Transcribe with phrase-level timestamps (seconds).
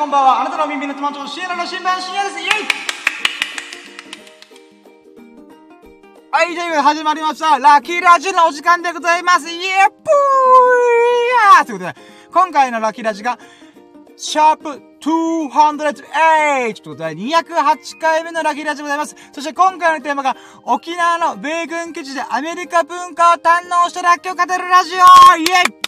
[0.00, 0.40] こんばんは。
[0.40, 2.40] あなたの耳の友達、シエラの新版深夜です。
[2.40, 2.50] イェイ
[6.30, 7.58] はい、ということで始まりました。
[7.58, 9.50] ラッキーラジオのお時間でございます。
[9.50, 9.68] イエープー
[11.58, 12.00] ヤーということで、
[12.32, 13.38] 今回のラッキーラジオが、
[14.16, 19.14] シャープ208ということで、208回目のラッキーラジオでございます。
[19.32, 25.44] そして今回のテーマが、沖縄の米軍基地でアメリカ文化を堪能したラッキーを語るラジオイエ
[25.76, 25.80] イ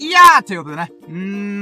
[0.00, 0.90] いやーということでね。
[1.02, 1.59] うーん、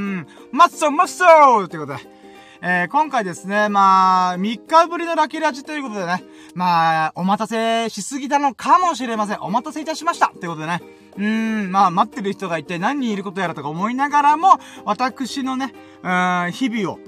[0.53, 2.19] マッソマッソということで。
[2.61, 6.25] えー、今回ですね、まあ、3日ぶりのラッキラジということでね。
[6.55, 9.39] まあ、お待たせしすぎたのかもしれません。
[9.41, 10.83] お待たせいたしましたということでね。
[11.17, 15.73] うーん、まあ、待ってる人が一体何人いることやらとか思いながらも、私のね、
[16.03, 16.99] うーん、日々を、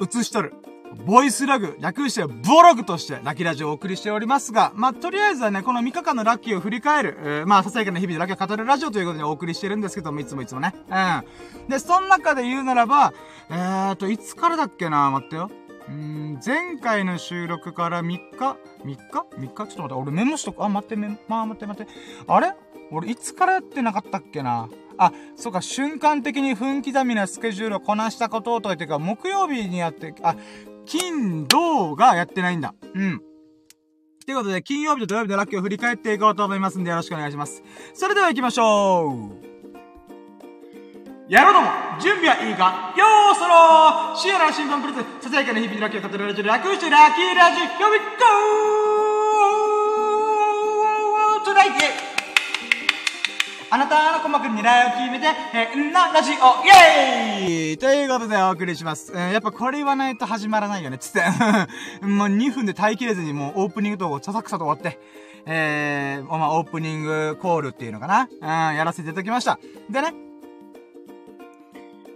[0.00, 0.54] 映しとる。
[1.06, 10.74] ボイスラグ、略してボログとしてラッキーラジオをお送りしておりますが、まあ、とりあえずはね、この3日間のラッキーを振り返る、えー、まあ、ささやかな日々でラッキーを語るラジオということでお送りしてるんですけども、いつもいつもね。
[10.88, 11.68] うん。
[11.68, 13.14] で、その中で言うならば、
[13.48, 15.50] えーと、いつからだっけな待ってよ。
[15.88, 18.96] うん、前回の収録から3日 ?3 日
[19.38, 19.54] ?3 日？
[19.54, 20.62] ちょっと待って、俺メモしとく。
[20.62, 21.90] あ、待って、メまあ、待って待って。
[22.26, 22.52] あれ？
[22.90, 24.68] 俺いつからやってなかったっけな？
[25.00, 30.34] あ、そうか、瞬間的に分刻みなスケジュールをこなしたこととか言ってか、木曜日にやって、あ、
[30.88, 32.74] 金、土がやってないんだ。
[32.94, 33.20] うん。
[34.24, 37.62] ということで、金曜日と土曜日のラッキーを振り返っていこうと思いますんでよろしくお願いします。
[37.94, 39.48] それでは行きましょう
[41.28, 41.68] やろうども
[42.00, 48.97] 準備はいいかよーそろーシアラの新聞プレゼン、ささやかな日々のラッキーを語るラジオ、楽してラッキーラジオ、Here we go!
[53.70, 59.12] あなたの鼓膜に狙いを決めて、変なラジオ、イェーイということでお送りします。
[59.14, 61.20] えー、やっぱこれ言わないと始まらないよね、つって。
[62.00, 64.98] もう2分で耐えきれずにもうオープニングとささくさと終わって、
[65.44, 69.58] えー、まあ、オープニングコールっていうのかなうん、やらせていただきました。
[69.90, 70.14] でね、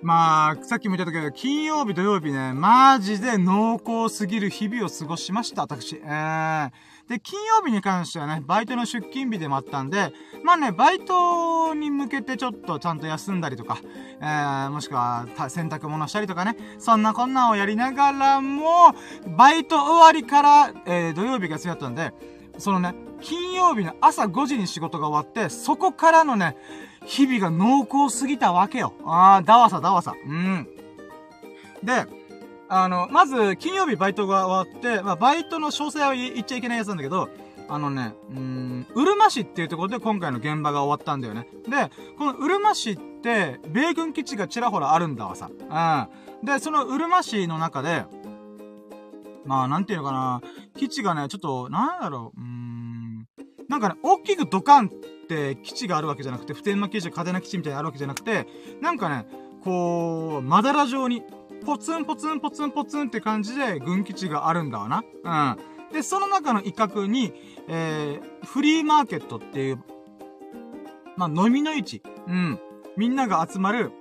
[0.00, 6.00] まあ、さっきも言ったけど、金曜日、土曜日ね、マジで濃厚すぎる日々を過ごしました、私。
[6.02, 6.70] えー、
[7.12, 10.14] で、金曜日に関してはね、バイトの出勤日でもあったんで、
[10.44, 13.76] まあね、バイトに向けてちょっとちゃんと休んだりとか、
[14.18, 18.94] えー、もしくは、洗濯物したりとかね、そんなこんなんをやりながらも、
[19.36, 22.14] バイト終わりから、えー、土曜日が休みだったんで、
[22.56, 26.56] そのね、金曜日の朝5時に仕事が終わって、そこからのね、
[27.04, 28.94] 日々が濃厚すぎたわけよ。
[29.04, 30.14] ああ、だわさだわさ。
[30.26, 30.66] うん。
[31.82, 32.06] で、
[32.74, 37.28] あの、まず、金曜日バイトが終わって、まあ、バイトの詳細は言っちゃいけないやつなんだけど、
[37.68, 41.46] あのね、うん、うるま市っていうところで今回の現場が終わったんだよね。
[41.68, 45.50] で、このうるま市って、米軍基地がちらほらあるんだわさ。
[45.50, 46.46] うん。
[46.46, 48.06] で、そのうるま市の中で、
[49.44, 50.40] まあ、なんていうのかな、
[50.74, 53.28] 基地がね、ちょっと、なんだろう、うん、
[53.68, 54.88] なんかね、大きくドカンっ
[55.28, 58.46] て基地があるわけじゃなくて、普天間基地、嘉手納基地みたいにあるわけじゃなくて、
[58.80, 59.26] なんかね、
[59.62, 61.22] こう、まだら状に、
[61.64, 65.02] ポツンポツンポツンポツンって感じで軍基地があるんだわな。
[65.24, 65.92] うん。
[65.92, 67.32] で、その中の一角に、
[67.68, 69.78] えー、フリーマーケットっていう、
[71.16, 72.02] まあ、飲みの市。
[72.26, 72.58] うん。
[72.96, 73.92] みんなが集まる、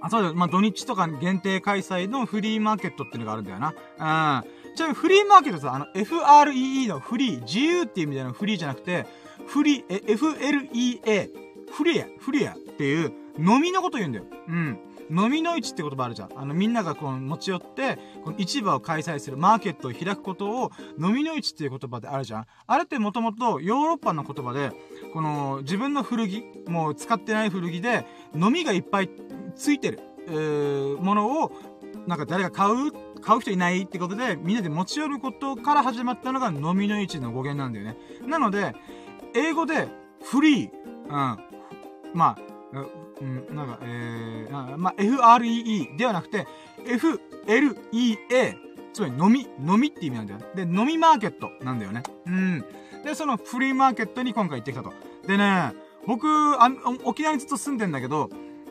[0.00, 3.68] あ、そうだまあ、土日とか限定開催のフリーマーケットっていうのがあるんだよな。
[3.68, 4.74] うん。
[4.74, 9.06] ちなみにフリーマーケットさ、あの、FREE のフリー、自由っていう意味でのフリーじゃなくて、
[9.46, 11.30] フリー、え、FLEA、
[11.72, 14.24] フリア、フリアっていう飲みのこと言うんだよ。
[14.48, 14.78] うん。
[15.10, 16.30] 飲みの市って言葉あるじゃん。
[16.36, 22.46] あの、みんながこう持ち寄って、この市場を開催する、マーケットを開くことを、飲みの市っていう言葉であるじゃん。
[22.66, 24.72] あれってもともとヨーロッパの言葉で、
[25.12, 29.10] この、自分の古着、もう使ってない古着で、飲みがいっぱい
[29.54, 31.52] ついてる、えー、ものを、
[32.06, 32.90] なんか誰が買う
[33.22, 37.96] 買う人いないってことで、みんなで持ち寄ることから始まったのが飲みの市の語源なんだよね。
[38.26, 38.74] なので、
[39.34, 39.88] 英語で、
[40.22, 40.70] フリー、
[41.04, 41.10] うん、
[42.14, 42.38] まあ、
[43.22, 46.46] うん、なんか、えー、まあ、FREE ではなくて、
[46.84, 48.56] FLEA、
[48.92, 50.40] つまり飲み、飲みって意味なんだよ。
[50.54, 52.02] で、飲みマーケットなんだよね。
[52.26, 52.64] うん。
[53.04, 54.92] で、そのフリーマーケットに今回行ってきたと。
[55.26, 55.72] でね、
[56.06, 56.68] 僕、あ
[57.04, 58.28] 沖縄にずっと住んでんだけど、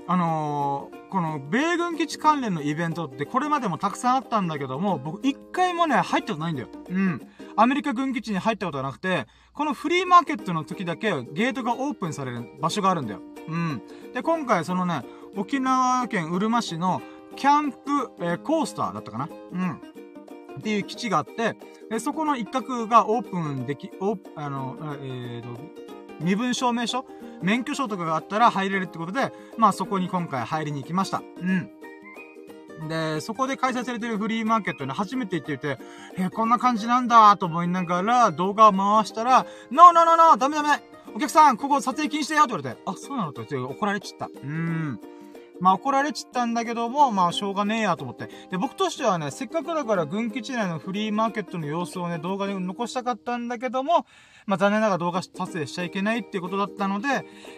[0.08, 6.68] あのー、この、米軍基地関連のイベントってこれまでもたくさんあったんだけども、僕一回もね、入ったことないんだよ。
[6.90, 7.22] うん。
[7.56, 13.22] アメリカ軍基地に入ったことがなくて、このフリーマーケットの時だけゲートがオープンされる場所があるんだよ。
[13.52, 13.82] うん。
[14.14, 15.04] で、今回そのね、
[15.36, 17.02] 沖縄県うるま市の
[17.36, 17.78] キャンプ、
[18.20, 19.30] えー、コースターだったかな？
[19.52, 19.72] うん。
[20.60, 21.56] っていう基地があって、
[21.90, 25.60] で、そこの一角がオープンでき、オあの、えーと、
[26.20, 27.06] 身分証明書？
[27.42, 31.22] 免許証とかがあったら入れるってことで、まあそこに今回入りに行きました。
[31.40, 31.70] うん。
[32.88, 35.78] で、そこで開催されてるフリーマーケットに初めて行っていて、
[36.18, 40.70] え、こんな感じなんだと思いながら動画を回したら、ノーノーノーノーダメダメ
[41.14, 44.28] お客さん、ここ撮影禁止だよって言われて、あ、そうなのと言って怒られちった。
[44.28, 45.00] うーん。
[45.62, 48.30] まあ怒られちったんだけども、まあしょうがねえやと思って。
[48.50, 54.08] で、僕としてはね、せっかくだから軍基地内のフリーマーケットの様子をね、動画に残したかったんだけども、
[54.48, 57.08] まあ残念ながら動画撮影しちゃいけないっていうことだったので、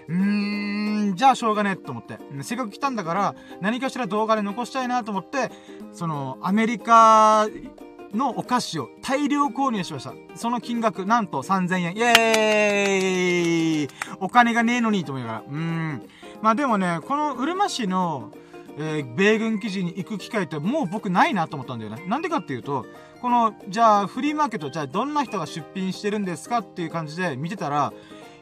[0.09, 2.19] うーん、じゃあしょうがねえと思って。
[2.41, 5.49] せっかく来たんだから、何かしら動画で残したいなと思って、
[5.93, 7.47] その、アメリカ
[8.13, 10.13] のお菓子を大量購入しました。
[10.35, 11.97] その金額、なんと3000円。
[11.97, 13.87] イェーイ
[14.19, 15.43] お金がねえのにと思いながら。
[15.47, 16.09] うん。
[16.41, 18.31] まあでもね、このうるま市の、
[18.77, 22.03] えー、米軍基地に行く機会ってもう僕ないなと思ったんだよね。
[22.07, 22.85] なんでかっていうと、
[23.21, 27.93] この、じゃあフリーマーケット、じゃあどんな人が出品してるんですかっていう感じで見てたら、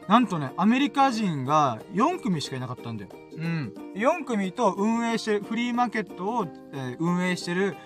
[0.08, 3.10] なんとね、アメリカ人が4組しかいなかったんだよ。
[3.36, 3.72] うん。
[3.94, 7.76] 4組と運営してる、フリーマーケットを、えー、運営してる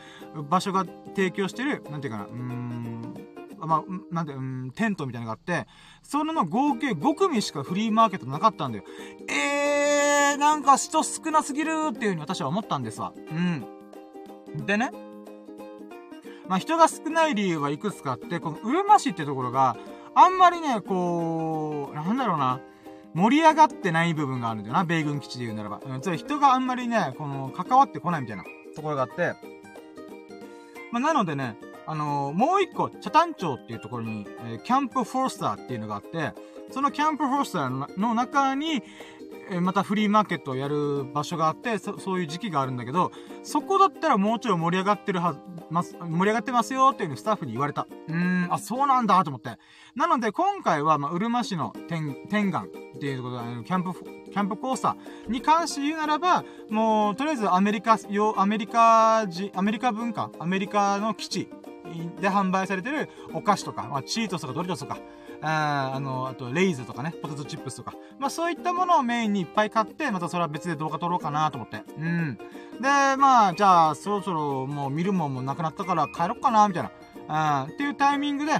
[0.42, 0.84] 場所が
[1.14, 3.14] 提供してる、なんていうかな、うーん、
[3.58, 5.68] まあ、なんで、うん、テントみたいなのがあって、
[6.02, 8.84] それの合計5組しかフリーマーケットなかったんだよ。
[9.28, 13.12] えー、なんか人少なすぎるっていう風に私は思ったんですわ。
[13.16, 14.66] うん。
[14.66, 14.90] でね、
[16.48, 19.76] まあ、人が少ない理由はいくつかあって、このうるま市ってところが、
[20.14, 22.60] あんまりね、こう、なんだろうな、
[23.14, 25.80] 盛り上がってない部分があるんだよな、米軍基地で言うならば。
[25.84, 28.44] うん、つまり人があんまりね、この、関わってこないみたいな
[28.74, 29.34] ところがあって、
[30.92, 31.56] まあ、なのでね、
[31.86, 36.32] あのー、もう一個、茶谷町っていうところに、えー、キャンプフォースターっていうのがあって、
[36.72, 38.82] そのキャンプフォースターの中に、
[39.60, 43.12] またフリーマーケットをやる場所があってそ、そういう時期があるんだけど、
[43.42, 45.40] そこだったらもうちょい盛り上がってるはず、
[45.70, 47.86] ます、盛り上がってますよっていうふうにスタッフに言われた。
[48.08, 49.58] うーん、あ、そうなんだと思って。
[49.94, 61.48] なので、今回は、まあ、うるま市の天、天眼っていうことで、キャンプ、キャンプコースターに関して言うならば、もう、とりあえずアメリカ、よ、アメリカ人、アメリカ文化、アメリカの基地
[62.20, 64.98] で販売されてるお菓子とか、まあ、チートスとかドリトスとか、
[65.42, 67.94] ああの、あと、レイズとかね、ポテトチップスとか。
[68.18, 71.82] まあ、そういったものをメインにいっぱい買って、またそれは別で動画撮ろうかなと思って。
[71.98, 72.38] うん。
[72.80, 76.82] で、まあ、じゃあ、そろそろもう見るもんもなくなったから帰ろっかな、みたい
[77.28, 77.64] な。
[77.64, 77.74] うん。
[77.74, 78.52] っていうタイミングで、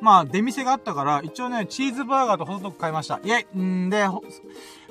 [0.00, 3.20] まあ、出店があったから、一応ね、チーズバーガーとホットドッグ買いました。
[3.22, 4.06] イェイんで、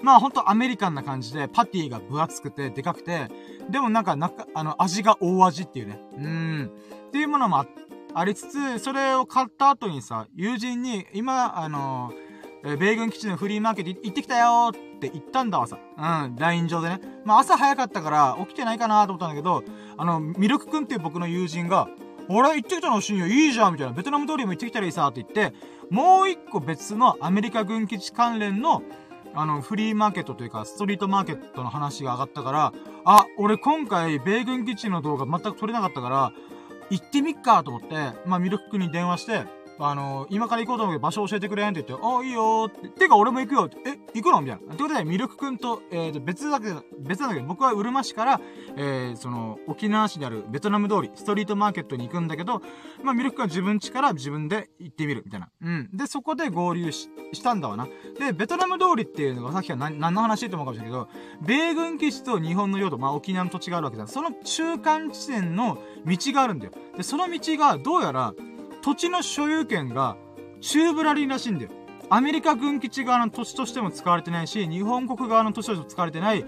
[0.01, 3.27] まあ、ほんとアメリカンな感じで、パティが分厚くて、でかくて、
[3.69, 5.99] でもなんか、なか、あの、味が大味っていうね。
[6.17, 6.71] うん。
[7.07, 7.67] っていうものもあっ
[8.13, 15.77] ありつつ、それを買った後にさ、友人に、今、あのー、米軍基地のフリーマーケット行ってきたよって言ったんだわさ。
[15.97, 16.99] うん、LINE 上でね。
[17.23, 19.63] まあ朝早かったから起きてないかなと思ったんだけど、
[19.97, 21.87] あの、ミルクくんっていう僕の友人が、
[22.27, 23.93] 俺行ってきたの深夜いいじゃんみたいな。
[23.93, 25.55] ベトナム通りも行ってきたらいいさって言って、
[25.89, 28.83] もう一個別のアメリカ軍基地関連の、
[29.33, 32.73] あの、フリーマーケットというか、ストリートマーケットの話が上がったから、
[33.05, 36.31] あ、俺今回、米軍基地の動画全く撮れなかったから、
[36.89, 37.95] 行ってみっかと思って、
[38.25, 39.43] まあ、ミルクに電話して、
[39.81, 42.89] あの、今から行こうと思うけど場所教えてくれんって言って、あ、いいよって。
[42.89, 43.77] てか俺も行くよって。
[43.85, 44.41] え、行くの？
[44.41, 44.73] みたいな。
[44.73, 48.41] ってことで、ミルク君と、えっー、別だけど、別なんだけど、僕はうるま市から、
[48.75, 52.61] えー、その、沖縄市であるベトナム通り、ストリートマーケットに行くんだけど、
[53.03, 55.49] まあ、ミルク君は自分家から自分で行ってみる、みたいな。
[55.61, 55.89] うん。
[55.93, 57.87] で、そこで合流し、したんだわな。
[58.19, 61.09] で、ベトナム通りっていうのがさっきは何、何の話って思うかもしれないけど、
[61.41, 64.07] 米軍基地と日本の領土、まあ、沖縄の土地があるわけだ。
[64.07, 66.73] その中間地点の道があるんだよ。
[66.97, 68.33] で、その道が、どうやら、
[68.89, 70.17] 土地の所有権が、
[70.61, 71.71] チューブラリーらしいんだよ。
[72.09, 76.43] アメリカ軍基地側の土地としても使われてないし、日本国側の土地としても使われてない、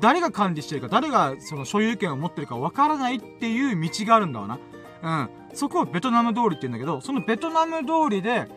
[0.00, 4.58] 誰が管理してるか、誰がその所有権を持ってるかわからないっていう道があるんだわな。
[5.02, 5.28] うん。
[5.52, 8.48] そこをベトナム通りって言うんだけど、そのベトナム通りで、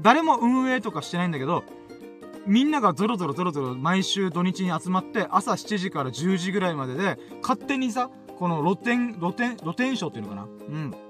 [0.00, 1.62] 誰も運営とかしてないんだけど、
[2.44, 11.03] みんながゾロゾロゾロゾロ毎週土日に集まって朝7時から10時ぐらいまでで勝手にさ、この露店、露店、露店ショーっていうのかなうん。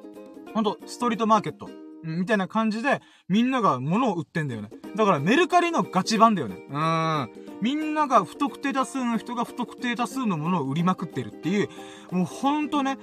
[0.54, 1.68] ほんと、ストリートマーケット。
[2.04, 4.68] みたいな感じで、みんなが物を売ってんだよね。
[4.94, 6.56] だからメルカリのガチ版だよね。
[6.70, 7.30] うん。
[7.62, 11.68] みんなが不特定多数の人が不特定多数のものを売りまくってるっていう、
[12.10, 12.98] もうほんとね、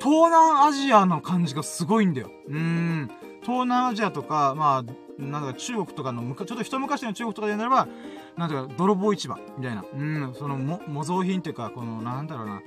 [0.00, 2.30] 東南アジアの感じがすごいんだよ。
[2.48, 3.10] うん。
[3.42, 7.88] 東南アジアとか、まあ、なんか中国とかの、ちょっと一昔の中国とかで言うならば、
[8.36, 9.84] なんだか泥棒市場みたいな。
[9.92, 10.34] うん。
[10.34, 12.62] その、模造品っていうか、この、なんだろうな。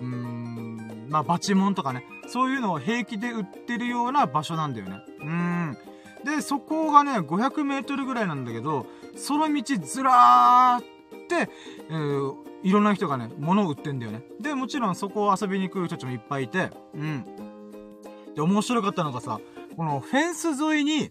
[0.00, 5.00] うーん、まあ、バチモンとかね、そういうのを平気で売ってるような場所なんだよね。
[5.20, 5.76] うん。
[6.24, 11.50] で、そこがね、500メートルぐらいなんだけど、その道ずらーって、
[11.90, 14.22] えー、いろんな人がね、物を売ってんだよね。
[14.40, 17.24] で、もちろんそこを遊びに来る人たちもいっぱいいて、うん。
[18.34, 19.40] で、面白かったのがさ、
[19.76, 21.10] このフェンス沿いに、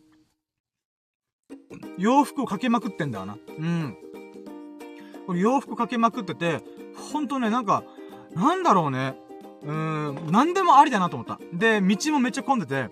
[1.98, 3.38] 洋服をかけまくってんだよな。
[3.58, 3.98] うん。
[5.28, 6.62] これ洋服かけまくってて、
[7.12, 7.84] ほんとね、なんか、
[8.36, 9.16] なんだろうね。
[9.64, 11.40] うーん、なんでもありだなと思った。
[11.54, 12.90] で、道もめっちゃ混んでて、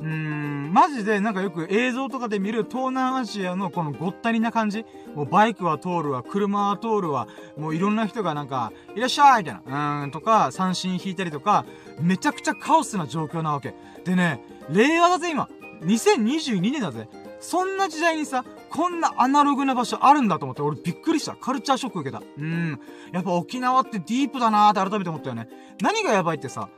[0.00, 4.84] うーん、マジでなんかよく映像とかで見る東南アジアのこのごったりな感じ。
[5.14, 11.64] もうバイクは通るわ、車は通るわ、もういろんな人がなんか、いらっしゃいみたいな、うーん、とか、三振引いたりとか、
[12.00, 13.74] めちゃくちゃカオスな状況なわけ。
[14.04, 15.48] でね、令和だぜ今。
[15.82, 17.08] 2022年だぜ。
[17.40, 21.36] そんな時代にさ、こんなアナログな場所あるんだと思って、俺びっくりした。
[21.36, 22.22] カルチャーショック受けた。
[22.38, 22.80] うん。
[23.12, 25.48] やっぱ沖縄ってディープだなーって改めて思ったよね。
[25.80, 26.68] 何がやばいってさ、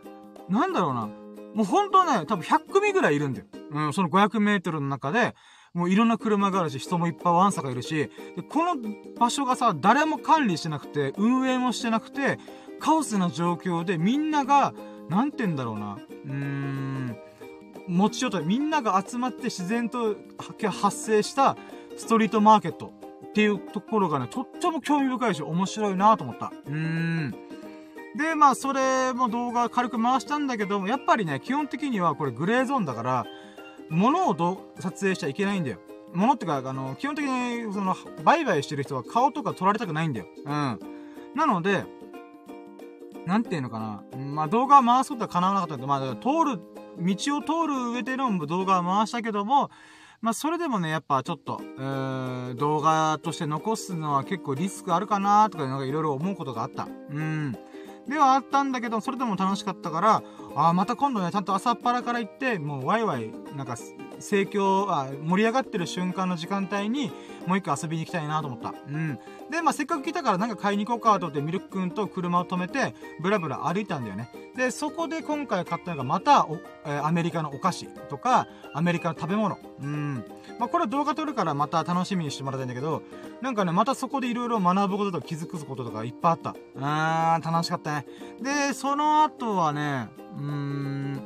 [0.49, 1.09] なんだろうな。
[1.55, 3.47] もうほんとね、多分100組ぐらいいるんだよ。
[3.71, 5.35] うん、その500メートルの中で、
[5.73, 8.81] もういろんな車があるし、人もいっぱいワンサがいるし、で、この
[9.19, 12.39] 場所がさ、誰も管理してなくて、運営もしてなくて、
[12.81, 14.75] カオスな状況でみんなが、
[15.09, 15.95] なんて言うんだろうな。
[15.95, 17.17] うーん、
[17.89, 20.17] 持ちようと、みんなが集まって自然と
[20.71, 21.57] 発生した
[21.97, 22.93] ストリートマーケット
[23.29, 26.53] っていうところがね、とっても興味深いし、面白いなと思った。
[26.67, 27.35] うーん。
[28.17, 33.27] で、まあ、それも動画軽く回したんだけども、やっぱりね、基本的にはこれグレーゾーンだから、
[33.91, 35.79] 物をど撮影しちゃいけないんだよ。
[36.13, 40.27] 物ってか、あの、基本的に、その、売買してる人は顔とか撮られたくないんだよ。
[40.45, 40.79] うん。
[41.35, 41.85] なので、
[43.27, 44.05] なんていうのかな。
[44.17, 46.61] まあ、動画を回すことは叶わなかったけど、まあ、通る、
[46.99, 49.71] 道を通る上での動画を回したけども、
[50.25, 56.89] まあ、それでもね、やっぱちょっと、えー、動画として残すのは結構リスクあるかなとか、なんかいろいろ思うことがあった。
[57.11, 57.53] うん。
[58.09, 60.23] ではあったんだけど、それでも楽しかったから、
[60.57, 63.77] ああ、また今度ね、ちゃんと朝っぱらから行って、もうワイワイ、なんか、
[64.21, 67.11] 盛況、あ盛り上がってる瞬間の時間帯に、
[67.47, 68.73] もう一回遊びに行きたいなと思った。
[68.89, 69.19] うん。
[69.51, 74.31] で、まあ、せっかく来たからなんか買いに行こうかと思って、ミルク君と車を止めて、ブラブラ歩いたんだよね。
[74.57, 79.59] で、そこで今回買ったのが、またお、えー、アメリカのお菓子とか、アメリカの食べ物。
[79.81, 80.25] うん。
[80.59, 83.03] まあ、これ動画撮るからまた楽しみにしてもらいたいんだけど、
[83.41, 86.55] なんかね、またそこでいろいろ学ぶこととか気づくこととかいっぱいあった。
[86.81, 88.07] あーん、楽しかったね。
[88.41, 91.21] で、その後はね、うーん、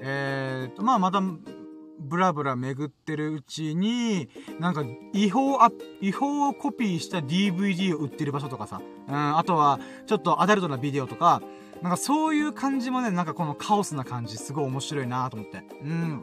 [0.00, 1.20] えーと、まあ、また、
[1.98, 4.28] ブラブラ巡ってるうちに、
[4.58, 11.42] なんか、違法ア違法をコピーした DVD を売ってる場所とかさ、うん、あとは、ちょっとアダルトなビデオとか、
[11.82, 15.64] なんかそういう感じもね、なんかこのカオスな感じ、すごい面白いなと思って。
[15.82, 16.22] うん。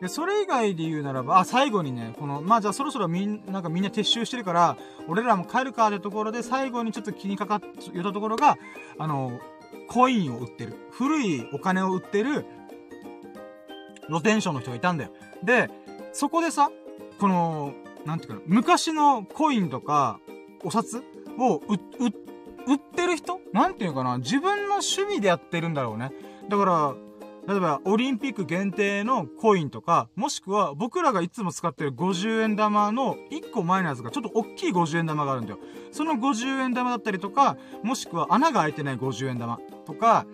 [0.00, 4.76] で、それ以外で言うならば、あ、最後にね、この、まあじゃあそろそろみん、なんかみんな撤収してるから、
[5.08, 7.60] 俺らも帰るかってところで、最後にちょっと気にかかっ、
[7.92, 8.58] 言ったところが、
[8.98, 9.40] あの、
[9.88, 10.76] コインを売ってる。
[10.90, 12.46] 古いお金を売ってる、
[14.08, 15.10] 露天商の人がいたんだよ。
[15.42, 15.70] で、
[16.12, 16.70] そこでさ、
[17.18, 17.74] この、
[18.04, 20.20] なんていうかな、昔のコインとか、
[20.62, 21.02] お札
[21.38, 21.78] を売、
[22.66, 26.12] 売、ってる人なんていうかな、自分の趣味でやってるんだろうね。
[26.48, 26.94] だから、
[27.46, 35.58] 例えば、オリンピック限定のコインとか、もしくは、僕らがいつも使ってる50円玉の1個前のやつが、ちょっと大きい50円玉があるんだよ。
[35.92, 40.26] その50円玉だったりとか、もしくは穴が開いてない50円玉とか、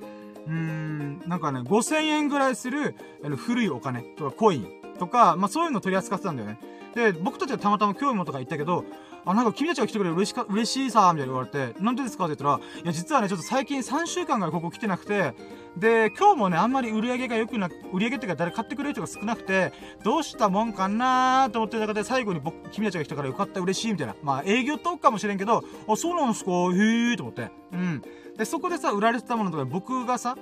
[0.47, 4.67] うーん、なんかね、5000円ぐらいする、あの、古いお金とかコイン
[4.99, 6.59] とか、まあそういうの取り扱ってたんだよね。
[6.95, 8.85] で、僕たちはたまたま興味持ったか言ったけど、
[9.25, 12.25] あ、なんか君たちが来てくれる嬉しか、嬉しいさ、みたいな言われて、なんでですか？
[12.25, 15.35] って言ったら、いや、実はね、ちょっと最近3週間ぐらいここ来てなくて、
[15.77, 24.17] で、今日もね、あんまり売り上げが良くな、売り上げっていうか誰買ってくれる人が少なくて、どうしたもんかなーと思ってた中で、最後に僕、君たちが来たからよかった、嬉しい、みたいな。
[24.23, 26.51] まあ、営業トークかもしれんけど、あ、そうなんすか？
[26.51, 27.51] へーと思って。
[27.73, 28.03] うん。
[28.41, 30.35] で、そこでさ、売られてたものとか、僕がさ、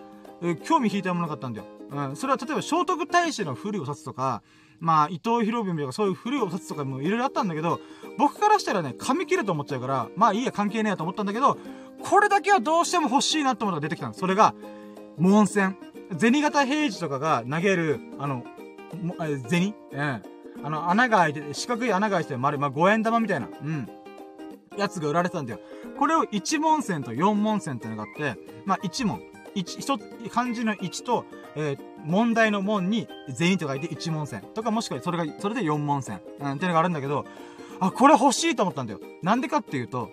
[0.63, 1.67] 興味引いたものがあったんだよ。
[1.91, 2.15] うん。
[2.15, 4.41] それは例えば聖徳太子の古いお札とか、
[4.79, 7.81] まあ、伊藤博文とかそういう古いお札とかもいろいろあったんだけど、
[8.17, 11.59] 僕からしたらね、紙切ると思っちゃうから、まあいいや、関係ねえやと思ったんだけど、
[12.05, 14.15] これだけはどうしても欲しいなってものが出てきたの。
[14.15, 14.55] それが、
[15.17, 15.77] 門線。
[16.17, 18.45] 銭形平次とかが投げる、あの、
[19.49, 19.75] 銭？
[19.91, 20.23] うん。
[20.63, 23.89] あの、穴が開いて、四角い穴が開いてて丸、まあ、5円玉みたいな、うん。
[24.79, 25.61] やつが売られてたんだよ。
[25.99, 29.21] これを1問線と4問線ってのがあって、まあ、1問。
[29.55, 29.99] 一、一、
[30.31, 31.25] 漢字の1と、
[31.57, 34.43] えー、問題の問に、銭と書いて1問線。
[34.55, 36.21] とか、もしくはそれが、それで4問線。
[36.41, 37.25] うん、っていうのがあるんだけど、
[37.81, 39.01] あ、これ欲しいと思ったんだよ。
[39.23, 40.11] なんでかっていうと、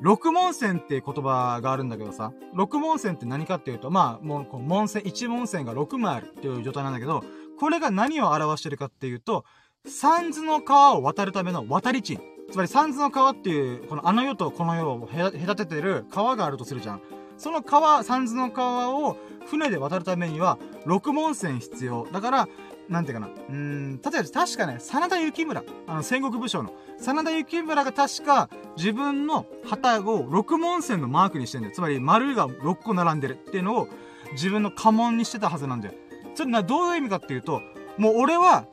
[0.00, 7.22] 六問線って言葉があるんだけどさ、六問線って何かっていうと、まあ、もう、この問線、一問線が6枚あるっていう状態なんだけど、
[7.58, 9.44] これが何を表してるかっていうと、
[9.86, 12.18] 三途の川を渡るための渡り地。
[12.54, 17.00] つまり三途の川っていう、このあの世とこの世を隔ててる川があるとするじゃん。
[17.36, 20.56] その川、三途の川を船で渡るためには、
[20.86, 22.06] 六門線必要。
[22.12, 22.48] だから、
[22.88, 23.32] なんていうかな。
[23.48, 31.74] うん、例えば確かね、真田幸村、あの戦国武将の、真田幸村が確か自分の旗を六門線のマークにしてんだよ。
[31.74, 33.88] つまり丸が6個並んでるっていうのを
[34.34, 35.94] 自分の家紋にしてたはずなんだよ。
[36.36, 37.62] それな、どういう意味かっていうと、
[37.98, 38.66] もう俺は、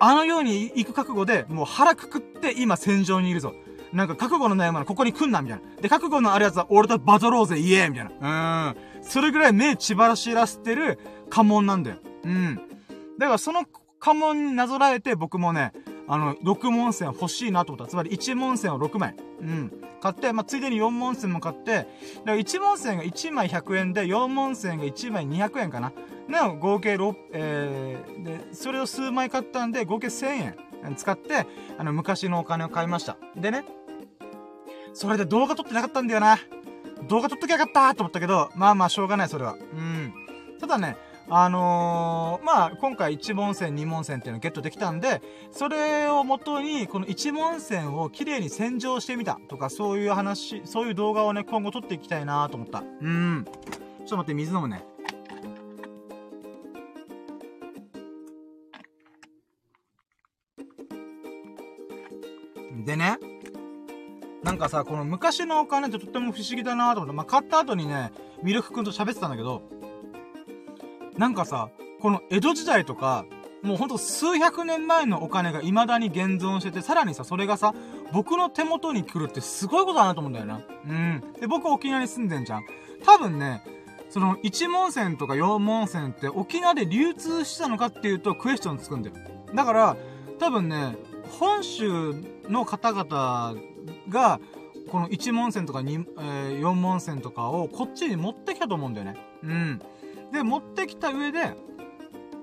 [0.00, 3.54] あのように行く覚悟で、もう腹くくって今戦場にいるぞ。
[3.92, 5.82] なんか覚悟のないものここに来んな、みたいな。
[5.82, 8.74] で、覚悟のあるやつは俺とバトろうぜ、イエーみたいな。
[8.74, 9.02] うん。
[9.02, 10.98] それぐらい目血ばらしらせてる
[11.30, 11.96] 家紋なんだよ。
[12.24, 12.60] うん。
[13.18, 13.64] だからその
[13.98, 15.72] 家紋になぞらえて僕もね、
[16.06, 17.90] あの、6問線欲しいなと思った。
[17.90, 19.14] つまり1問線を6枚。
[19.40, 19.72] うん。
[20.00, 21.86] 買って、まあ、ついでに4問線も買って、だか
[22.26, 25.92] ら1問線が1枚100円で、4問線が1枚200円かな。
[26.28, 30.54] の合計6、えー、で、それを数枚買ったんで、合計1000
[30.86, 31.46] 円使って、
[31.78, 33.16] あの、昔のお金を買いました。
[33.36, 33.64] でね、
[34.92, 36.38] それで動画撮ってなかったんだよな。
[37.08, 39.54] 動画撮っときゃよかったと思ったけど、まあまあしょうがない、それは。
[39.54, 40.12] うん。
[40.60, 40.96] ただね、
[41.30, 45.20] あのー、まあ、今回1問線、2問線っていうのをゲットできたんで、
[45.52, 52.82] それをもとに、この1問線をきれいに洗浄してみたとか、そういう話、そういう動画をね、今後撮っていきたいなと思った。
[53.00, 53.44] うん。
[53.44, 54.82] ちょっと待って、水飲むね。
[62.88, 63.18] でね、
[64.42, 69.60] なんかさ、この昔のお金ってとっても不思議だなと思って、まあ、買った後にね、ミルクくんと喋ってたんだけど、
[71.18, 71.68] なんかさ、
[72.00, 73.26] この江戸時代とか、
[73.62, 77.74] もうほんと数百年前のお金が未だに現存してて、さらにさ、それがさ、
[78.14, 80.62] 僕の手元に来るってすごいことだなと思うんだよな。
[80.86, 81.22] うん。
[81.38, 82.62] で、僕沖縄に住んでんじゃん。
[83.04, 83.62] 多分ね、
[84.08, 89.16] その1問線とか4問線って沖縄で流通したのかっていうとクエスチョンつくんだよ。
[89.54, 89.96] だから、
[90.38, 90.96] 多分ね、
[91.38, 93.54] 本州の方々
[94.08, 94.40] が、
[94.90, 99.16] この1問線とか2、えー、4問線とかをこっちに持ってきたと思うんだよね。
[99.42, 99.82] うん。
[100.32, 101.54] で、持ってきた上で、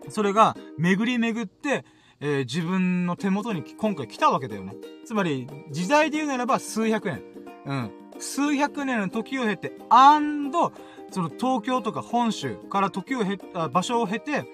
[0.09, 1.85] それが巡り巡って、
[2.19, 4.75] えー、自分の手元に今回来たわけだよね。
[5.05, 7.23] つまり、時代で言うならば数百年。
[7.65, 7.91] うん。
[8.19, 10.71] 数百年の時を経て、アンド、
[11.11, 13.37] その東京とか本州から時を経、
[13.69, 14.45] 場所を経て、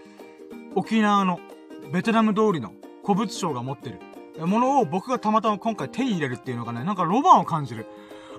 [0.76, 1.40] 沖縄の
[1.92, 4.00] ベトナム通りの古物商が持ってる。
[4.46, 7.88] ものを僕がたまたま今回手に入れるっていうのがね、なんかロマンを感じる。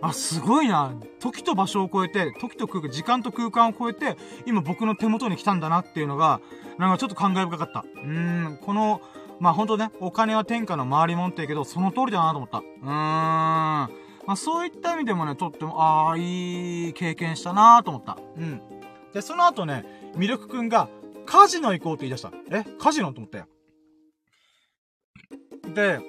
[0.00, 0.92] あ、すごいな。
[1.21, 4.16] 時と場所を超えて、時と空間、時間と空間を超えて、
[4.47, 6.40] 今僕の手元に来たんだなっていうのが、
[6.78, 7.80] なんかちょっと感慨深かった。
[7.80, 9.00] うーん、この、
[9.38, 12.58] まあ、ほんとね、お金は天下の回りもんって言うけど、その通りだなと思った。
[12.58, 12.88] うーん。
[12.88, 13.88] ま
[14.26, 18.19] あ、そういった意味でもね、とっても、ああ、いい経験したなと思った。
[18.36, 18.60] うん。
[19.12, 19.84] で、その後ね、
[20.17, 20.88] ミルクくんが、
[21.26, 22.32] カジノ行こうって言い出した。
[22.50, 22.65] え？
[22.80, 23.47] カジノと思ったよ。
[25.75, 26.00] で、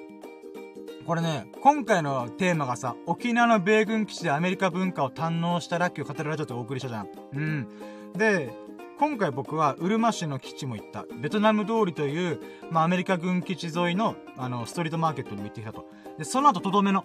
[1.06, 7.08] これね、今回のテーマがさ、沖縄の米軍基地でアメリカ文化を堪能したラッキーを語られたとお送りしたじゃん。
[7.34, 7.68] うん。
[8.14, 8.54] で、
[8.98, 11.04] 今回僕は、うるま市の基地も行った。
[11.20, 15.86] ベトナム通りという、まあ、アメリカ軍基地沿いの、あの、ストリートマーケットにも行ってきたと。
[16.16, 17.04] で、その後、とどめの、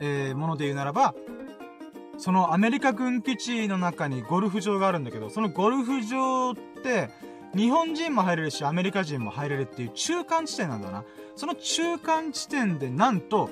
[0.00, 1.14] えー、もので言うならば、
[2.16, 7.10] そのアメリカ軍基地の中にゴルフ場があるんだけど、そのゴルフ場って、
[7.54, 11.04] 日本人も入れるし、アメリカ人も入れるっていう中間地点なんだな。
[11.36, 13.50] その中間地点でなんと、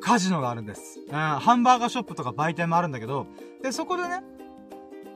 [0.00, 0.98] カジノがあるんです。
[1.06, 3.26] うん、ハンバーガーショップとか売店もあるんだけど、
[3.62, 4.22] で、そこでね、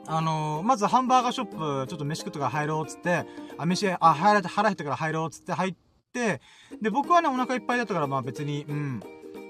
[0.07, 3.25] あのー、まずハンバーガーショップ、ちょっと飯食ってから入ろうっつって、
[3.57, 5.75] あ、飯、あ、入られて腹減ってから入ろうっつって入っ
[6.13, 6.43] て、
[6.83, 9.01] で、僕はね、お腹いっぱいだったから、まあ別に、うん、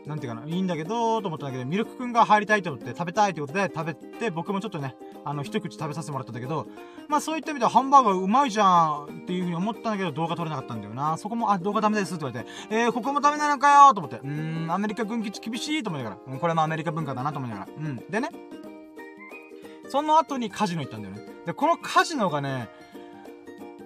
[0.07, 6.67] なんていうかな、いいんだけど、と思ったんだけど、ミルクくんが入りたいと思って食べたいってことで食べて、僕もちょっとね、あの、一口食べさせてもらったんだけど、
[7.09, 8.67] まあそういった意味ではハンバーガーうまいじゃ
[9.11, 11.17] んっていうふうに思ったんだけど、動画撮れなかったんだよな。
[11.17, 17.97] そこも、あ、動画ダメですって言われて、えー、ここもダメなのかよと思って、うーん、アメリカ軍基地厳しいと思いながら、うん、これもアメリカ文化だなと思いながら、うん。
[18.11, 18.29] でね、
[19.88, 21.23] その後にカジノ行ったんだよね。
[21.47, 22.69] で、このカジノがね、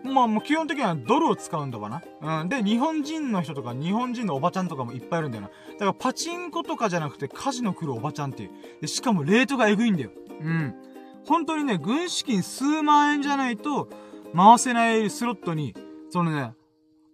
[0.05, 2.03] まあもう基本的にはドルを使うんだわな。
[2.43, 2.49] うん。
[2.49, 5.49] で、日本人の人とか日本人のおばちゃんとかもいっぱいいるんだよな。
[5.73, 8.51] だからパチンコとかじゃなくてカジノ来るおばちゃんっていう。
[8.81, 10.11] で、しかもレートがエグいんだよ。
[10.41, 10.75] うん。
[11.27, 13.89] 本当にね、軍資金数万円じゃないと
[14.35, 15.75] 回せないスロットに、
[16.11, 16.55] そのね、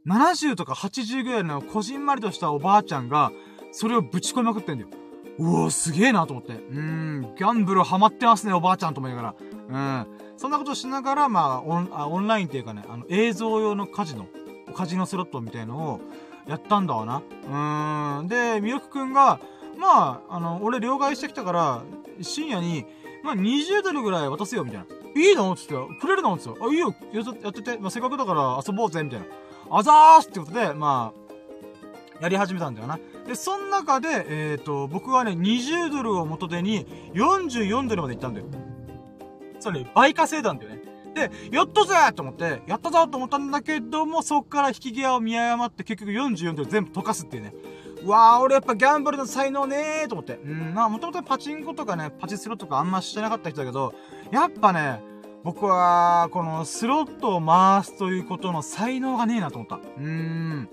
[0.07, 3.33] 70とか80ぐらいのこじんまりとしたおばあちゃんが、
[3.73, 4.90] それをぶち込みまくってんだよ。
[5.38, 6.53] うおすげえなと思って。
[6.53, 9.35] うん、ギャンブルハマってますね、おばあちゃんと思いながら。
[9.68, 10.07] うん。
[10.37, 14.27] そんなことしながら、まあ、オンあオンラインっていうかね、あの、映像用のカジノ、
[14.75, 16.01] カジノスロットみたいのを
[16.47, 17.23] やったんだわな。
[17.49, 18.29] うーん。
[18.29, 19.40] で、みよくくんが、
[19.79, 21.83] まあ、あの、俺両替してきたから、
[22.20, 22.85] 深夜に、
[23.23, 24.87] まあ、20ドルぐらい渡すよ、みたいな。
[25.16, 25.53] いいの？
[25.53, 26.35] っつって、くれるの？
[26.35, 29.27] っつって、あ、いいよ、やってて、まあ、せっかくだから遊ぼうぜ、みたいな。
[29.70, 32.99] あざーすってことで、まあ、やり始めたんだよな。
[33.27, 38.47] で、その中で、えっ、ー、と、僕はね、20ドルを元手に、44ドルまで行ったんだよ。
[39.64, 40.83] それ、倍稼いだんだよね。
[41.14, 47.55] で、やったぜと思って、やったぞと思ったんだけども、そっから引き際を見誤って結局44ドル全部溶かすっていうね。
[48.03, 50.35] うわー、俺やっぱギャンブルの才能ねーと思って。
[50.35, 53.94] うん、まあもともとパチンコとかね、パチスロとかあんましてなかった人だけど、
[54.31, 55.00] やっぱね、
[55.44, 59.77] 僕は、このスロットを回すということの才能がねえなと思った。
[59.77, 60.68] うーん。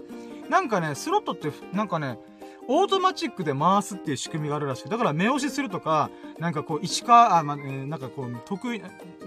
[0.50, 2.18] なんかね、スロットって、なんかね、
[2.68, 4.90] オートマチックで回すっていう仕組みがあるらしい。
[4.90, 8.82] だから目押しするとか、なんかこう、石川、あ、まあ、えー、なんかこう、得意、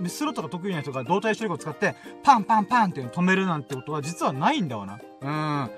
[0.07, 5.01] スロットが得意な人が動体視力を使って、パンパンパンって止めるなんてことは実はないんだわな。
[5.21, 5.29] う
[5.67, 5.71] ん。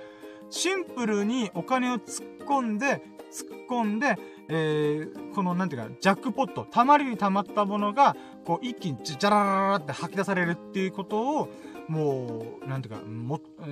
[0.51, 4.17] シンプルにお金を突っ込んで、突っ込んで、
[4.49, 11.49] えー、この、なんていうか、ジャックポット、溜まりに溜まったものが、こう、一気にジャラララって吐き出されるっていうことを、
[11.89, 13.65] もう、なんていうか、も、え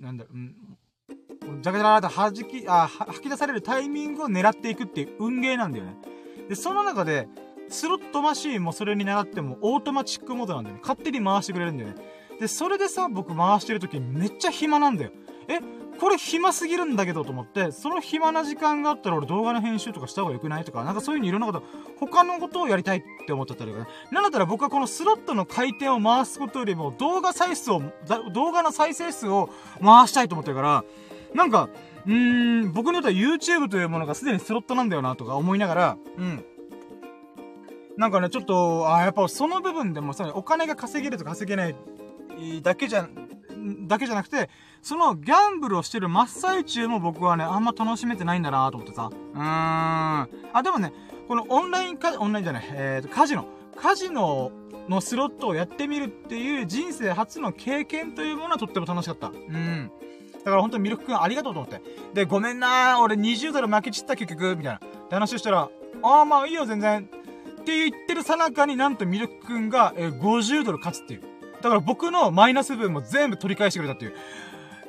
[0.00, 0.36] ー、なんだろう、
[1.60, 5.96] ジャカジャラって弾き、あ、吐き出されるタイミングを狙っていくっていう運ゲーなんだよね。
[6.48, 7.28] で、その中で、
[7.68, 10.80] スロットマシーンもそれに習ってもオートマチックモードなんだよね。
[10.82, 11.96] 勝手に回してくれるんだよね。
[12.40, 15.10] で、それでさ、僕回してる時めっちゃ暇なんだよ。
[15.48, 15.60] え、
[15.98, 21.62] これ暇すぎるんだけどと思って、その暇な時間があったら俺動画の編集とかした方が良くないとか、なんかそういう風にいろんなこと、
[21.98, 23.90] 他のことをやりたいって思っちゃったりとかね。
[24.12, 27.82] なんだったら僕はこのスロットの回転を回すことよりも動画再生を、
[28.32, 29.50] 動画の再生数を
[29.82, 30.84] 回したいと思ってるから、
[31.34, 31.68] なんか、
[32.06, 36.44] うーん、僕によっては YouTube というものがすでにスロットなんだよなとか思いながら、うん。
[37.96, 41.74] なんかね、ちょっと、あやっぱその部分でもさ、お金が稼げると稼げない
[42.62, 43.08] だけじゃ、
[43.86, 44.48] だけじゃなくて、
[44.82, 49.10] そのギャンブルをしてる真っ最中も僕はね、あんま楽しめてないんだなと思ってさ。
[49.12, 49.42] うーん。
[49.42, 50.92] あ、でもね、
[51.26, 53.46] このオンラインカオンラインじゃない、えーと、カジノ。
[53.76, 54.52] カジノ
[54.88, 59.28] のスロットをやってみるっていう人生初の経験というものはとっても楽しかった。
[59.28, 59.90] うん。
[60.38, 61.82] だから本当にミルクくんありがとうと思って。
[62.14, 64.76] で、ごめんなー、俺20ドル負けちった結局、みたいな。
[64.76, 65.70] って話をしたら、
[66.02, 67.08] ああ、まあいいよ全然。
[67.60, 71.22] って言ってるさなかになんとミルクくんが、えー、50ドル勝つっていう。
[71.60, 74.14] だから僕のマイナス分も全部取り返してくれたっていう。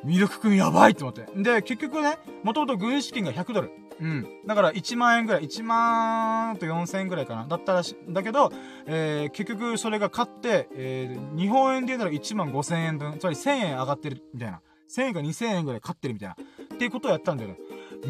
[0.04, 1.26] ミルクくんやばいって思って。
[1.36, 3.72] で、結局ね、もともと軍資金が100ドル。
[4.00, 4.28] うん。
[4.46, 7.46] だから1万円ぐらい、1万と4000円ぐらいかな。
[7.48, 8.52] だったらし、だけど、
[8.86, 14.62] えー、結局それが勝って、えー、日本円で言うたら1万5000円分、つまり1000円上がってる、みたいな。
[14.90, 16.36] 1000円か2000円ぐらい勝ってるみたいな。
[16.36, 17.58] っていうことをやったんだよね。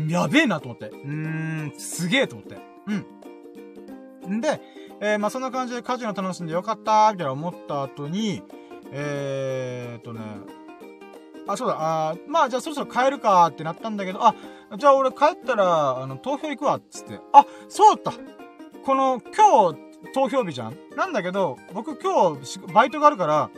[0.08, 0.90] やべえなと思って。
[0.90, 2.58] うーん、すげえと思って。
[4.28, 4.38] うん。
[4.38, 4.62] んで、
[5.02, 8.44] えー、まあ、そんな感じでカジノ楽しんでよかったみたいな思った後に、
[8.92, 10.22] えーっとね、
[11.48, 14.36] あ、そうだ、あまあ、じゃあそろそろ帰るかってなったんだけど、あ、
[14.78, 17.20] じゃあ俺帰ったら、あの、投票行くわ、つって。
[17.34, 18.14] あ、そうだった
[18.84, 19.80] この、今日、
[20.14, 23.50] 投票日じゃんなんだけど、僕今日、バイトがあるから、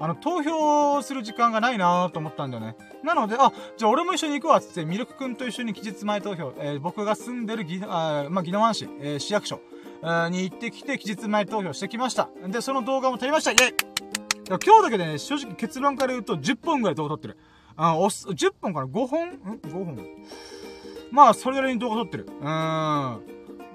[0.00, 2.76] あの、投票する時間がないなと思ったんだよね。
[3.02, 9.60] なので、あ、じゃあ俺も一緒に行くわ、つって、ミルクくんと一緒に期日前投票、えー、僕が住んでるぎ、あまあ、宜野湾市、えー、市役所、
[10.02, 12.28] えー、に行ってきて、期日前投票してきました。
[12.48, 13.74] で、その動画も撮りましたイェイ
[14.46, 17.38] 今日だけでね、正直結論から言うと10本ぐらい動画撮ってる。
[17.76, 19.28] あ、おす、10本かな ?5 本？
[19.28, 20.08] ん ?5 本？
[21.10, 22.26] まあ、それぐらいに動画撮ってる。
[22.40, 23.22] うーん。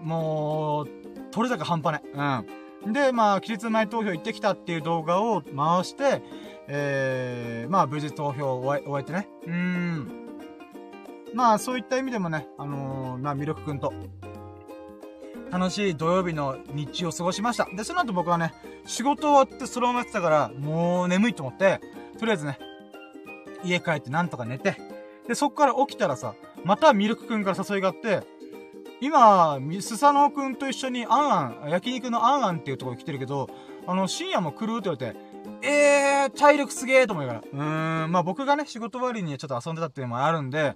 [0.03, 0.87] もう、
[1.31, 2.03] 撮れ高半端ない。
[2.13, 2.58] うん。
[2.85, 6.21] で、まあ、期日前投票行ってきたっていう動画を回して、
[6.67, 9.27] えー、まあ、無事投票を終え終えてね。
[9.47, 10.11] うん。
[11.33, 13.93] まあ、そういった意味でもね、あのー、まあ、ミルクくんと、
[15.51, 17.67] 楽しい土曜日の日中を過ごしました。
[17.75, 18.53] で、その後僕はね、
[18.85, 21.81] 仕事終わってそのままやってたから、もう眠いと思って、
[22.17, 22.59] とりあえずね、
[23.63, 24.77] 家帰ってなんとか寝て、
[25.27, 28.21] で、そっから起きたらさ、またミルクくんから誘いがあって、
[29.01, 33.49] 今、スサノオくんと一緒にあんあん、焼肉のあんあんっていうところに来てるけど、
[33.87, 35.29] あの、深夜も来るって言われて、
[35.61, 37.45] えー、体力すげーと思いながら。
[37.51, 40.75] うーん、まあ僕がね、仕事終わりにちょっと遊んでたっていうのもあるんで、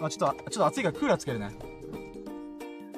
[0.00, 1.50] まあちょっと、ちょっと暑いからクーラーつけるね。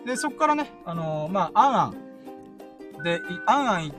[0.04, 3.02] で、そっからね、あのー、まあ、あんあん。
[3.02, 3.92] で、あんあん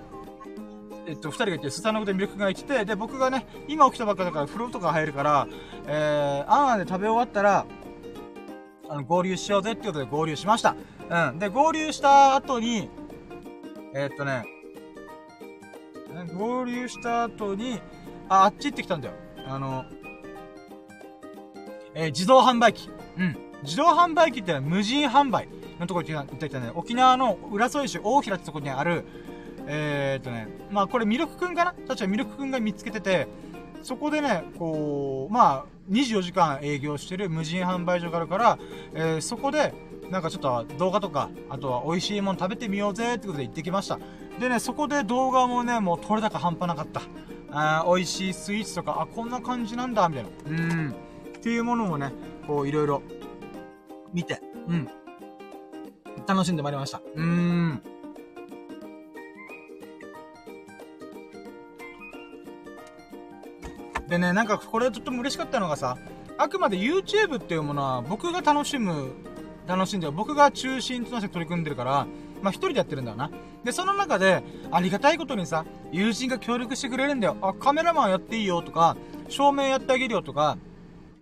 [1.08, 5.48] えっと、二人がいて、スサノオでミルクが来て、で、僕がね、今起きたばっかだから風呂とか入るから、
[5.88, 7.66] えー、あんあんで食べ終わったら、
[8.90, 10.76] あの、合流しようぜってことで合流しました。
[11.10, 11.40] うん。
[11.40, 12.90] で、合流した後に、
[13.94, 14.44] えー、っとね、
[16.36, 17.80] 合流した後に、
[18.28, 19.14] あ、あっち行ってきたんだよ。
[19.48, 19.86] あの、
[21.94, 22.90] えー、自動販売機。
[23.18, 23.38] うん。
[23.64, 25.50] 自動販売機って無人販売
[25.80, 26.72] のところ行ってきたね。
[26.74, 29.06] 沖縄の浦添市大平ってとこにある、
[29.68, 31.74] えー、っとね、まあこれミルクくんかな？
[31.74, 33.28] 確かミルクくんが見つけてて、
[33.82, 38.60] そこでね、こう、まあ、24時間営業してる無人販売所があるから、
[38.94, 39.74] えー、そこで、
[40.10, 44.00] なんかちょっと動画とか、あとは美味しいもの食べてみようぜってことで行ってきました。
[44.40, 47.02] でね、そこで動画もね、もう撮れ高半端なかった。
[47.52, 50.30] あ美味しいスイーツとか、あ、こんな感じなんだ、みたいな。
[50.46, 50.90] うん。
[51.38, 52.12] っていうものもね、
[52.46, 53.02] こういろいろ
[54.14, 54.88] 見て、うん。
[56.28, 57.02] 楽しんでまいりました。
[57.16, 57.82] うーん。
[64.10, 65.98] でね、なんかこれとっても嬉しかったのがさ、
[66.38, 69.12] あくまで YouTube っていうものは僕が楽しむ、
[69.68, 72.08] 楽しんで僕が中心となって取り組んでるから、
[72.42, 73.30] まあ一人でやってるんだよな。
[73.64, 74.42] で、その中で、
[74.72, 77.38] ありがたいことにさ、友人が協力してくれるんだよ。
[77.42, 80.58] あ、カメラマンやっていいよとか、照明やってあげるよとか、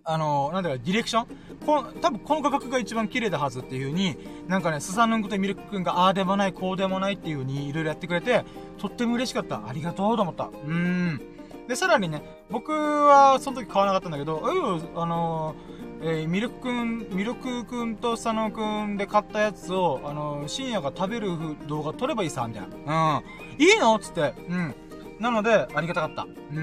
[0.06, 1.28] あの、なんだろ、ディレクション？
[1.65, 4.15] こ多分この画角が一番綺麗だはずっていう風に、
[4.47, 8.45] なんかね、スサヌンクとミルクくんがああでもない、こうでもないっていう風にいろいろやってくれて、
[8.78, 9.67] とっても嬉しかった。
[9.67, 10.45] ありがとうと思った。
[10.45, 11.21] うーん。
[11.68, 21.30] で、さらにね、僕はその時買わなかったんだけど、うん、あのー、えー、ミルクくん、ミルクくんと佐野くんで買ったやつを、あのー、深夜が食べる
[21.68, 23.22] 動画撮ればいいさ、みたいな。
[23.58, 23.64] うん。
[23.64, 24.00] いいの？
[24.00, 24.34] つって。
[24.48, 24.76] うん。
[25.20, 26.24] なので、ありがたかった。
[26.24, 26.60] うー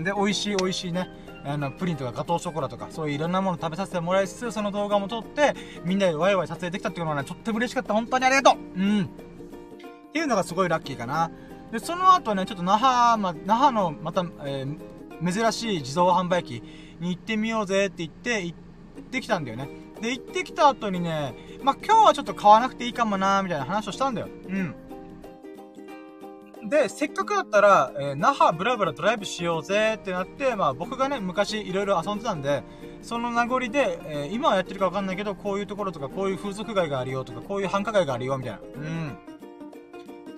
[0.00, 0.04] ん。
[0.04, 1.08] で、美味しい美味しいね。
[1.44, 7.94] あの、プリンとかガトーショコラとか、そういういろんなもの食べさせてもらいつつ、その動画も撮って、みんなでワイワイ撮影できたっていうのはね、とっても嬉しかった。
[7.94, 9.02] 本当にありがとううん。
[9.04, 9.06] っ
[10.12, 11.30] ていうのがすごいラッキーかな。
[11.72, 16.62] で、その後ね、ちょっと那覇、ま、那覇の、また、えー、珍しい自動販売機
[17.00, 19.68] に行ってみようぜって言って、行ってきたんだよね。
[20.00, 24.28] で、行ってきた後にね、ま今日はちょっと買わなくていいかもなみたいな話をしたんだよ。
[24.48, 24.74] うん。
[26.68, 32.62] で、せっかくだったら、えー、那覇ブラブラドライブしようぜってなって、まあ僕がね、昔いろいろ遊んでたんで、
[33.02, 38.58] その名残で、えー、今はやってるかわかんないけど、こういうところとか、こういう風俗街があるよとか、こういう繁華街があるよ、みたいな。
[38.58, 39.18] うん。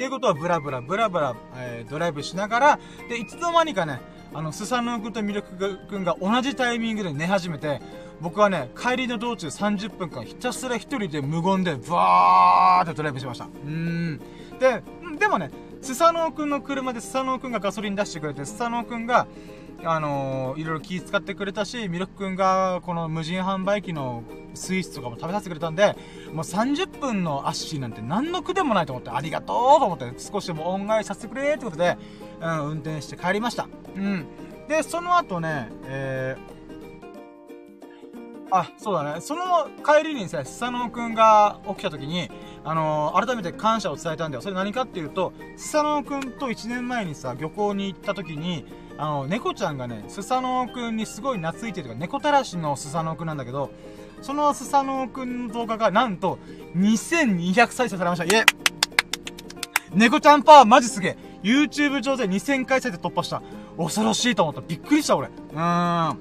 [0.01, 2.79] っていうことはブラブラ、ブラブラ、えー、ドライブしながら、
[3.11, 4.01] で、いつの間にかね、
[4.33, 7.83] あの、スサノオ君とミルク君が同じタイミングで寝始めて、
[8.19, 13.45] 僕はね、帰りの道中30分間ひたすら一人で無言で、ブワーってドライブしました。
[13.45, 14.21] うーん。
[14.59, 14.83] で、
[15.19, 15.51] でもね、
[15.83, 19.27] スサノオくんの車でスサノオくんがガソリン出してくれて、スサノオくんが、
[19.85, 24.23] あのー、いろいろ気使ってくれたし、ミルクくんが、この無人販売機の
[24.55, 25.97] スイーツとかも食べさせてくれたんで、
[26.33, 31.97] もう30分のアッシーなんて何の苦でもないと思って、ありがとうと思って、少しでも恩返しさせてくれってことで、
[32.41, 33.69] うん、運転して帰りました。
[33.97, 34.27] うん。
[34.69, 36.61] で、その後ね、えー、
[38.51, 39.21] あ、そうだね。
[39.21, 42.31] その帰りにさ、スサノオくんが起きた時に、
[42.65, 44.43] あのー、改めて感謝を伝えたんだよ。
[44.43, 48.67] それ何かっていうと、スサノオくんと1年前にさ、漁港に行った時に、
[49.01, 53.71] あの、猫ちゃんがね、スサノオくんにすごい懐いてるか、猫たらしのスサノオくんなんだけど、
[54.21, 56.39] そのスサノオくんの動画が、なんと、
[56.77, 58.27] 2200再生されました。
[58.27, 58.45] いえ
[59.95, 63.41] 猫ちゃんパワーマジすげえ !YouTube 上で2000回再生突破した。
[63.79, 64.61] 恐ろしいと思った。
[64.61, 65.29] びっくりした、俺。
[65.29, 66.19] うーん。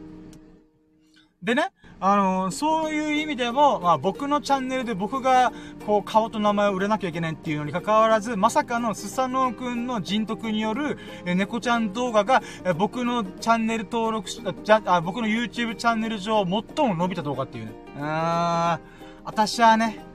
[1.44, 5.52] でね、あの、そういう意味でも、まあ僕のチャンネルで僕が、
[5.86, 17.72] こう、顔と名前を売れなきゃいけないっていうのに関わらず、まさかのスサノオくんの人徳による、え猫ちゃん動画が、え僕のチャンネル登録し、じゃ、あ、僕の YouTube チャンネル上、最も伸びた動画っていうね。
[17.98, 18.80] うーん。
[19.26, 20.06] 私はね、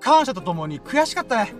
[0.00, 1.54] 感謝とともに悔しかったね。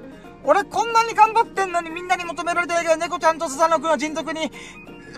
[0.44, 4.50] 俺こんなに頑張ってんのにみんなに求められてるけど、猫ちゃんとスサノオくんは人徳に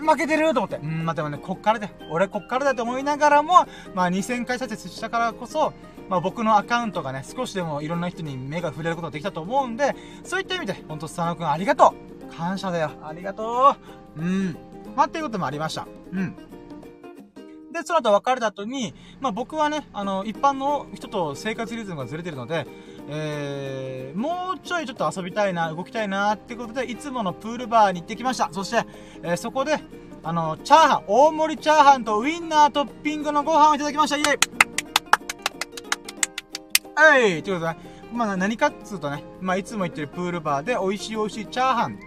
[0.01, 0.77] 負けてると思って。
[0.77, 5.73] うん、まあ、でもね、こっからで、俺こっからだと思いながらも、まあ、2000回再生したからこそ、
[6.09, 11.93] まあ、僕のアカウントがね、少しでもいろんな人に目が触れることができたと思うんで、そういった意味で、ほんと、佐野くんありがと
[12.29, 12.91] う感謝だよ。
[13.03, 13.75] ありがと
[14.17, 14.57] ううん。
[14.95, 15.87] まあ、っていうこともありました。
[16.11, 16.35] うん。
[17.75, 22.65] で、その後別れた後に、まあ僕はね、あの、一般の人と生活リズムがずれてるので、
[23.07, 28.49] えー、もうちょいちょっと遊びたいな、動きたいなってことで、いつものプールバーに行ってきました。
[28.51, 28.85] そして、
[29.23, 29.79] えー、そこで、
[30.23, 34.17] あの、チャーハン、大盛りチャーハンとウインナートッピングのご飯をいただきました。
[34.17, 34.65] イェイ
[36.95, 37.77] はい、ということで、ね、
[38.13, 41.99] まあ何かっつうとね、まあいつも行ってるプールバーで美味しい美味しいチャーハン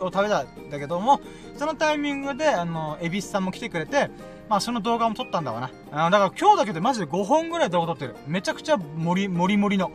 [0.00, 1.20] を食べたんだけども、
[1.56, 4.10] そのタイミングで、あの、エビスさんも来てくれて、
[4.48, 5.70] まあその動画も撮ったんだわな。
[5.92, 8.16] あだから今日だけでマジで5本ぐらい動画撮ってる。
[8.26, 9.92] めちゃくちゃ盛り、盛り盛りの。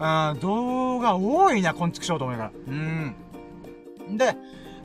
[0.00, 2.52] あ動画多いな、こんちくしようと思いながら。
[2.68, 4.16] うん。
[4.16, 4.36] で、